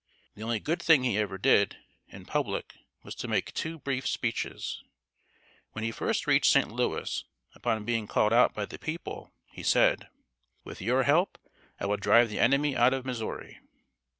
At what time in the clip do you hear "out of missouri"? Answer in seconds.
12.75-13.59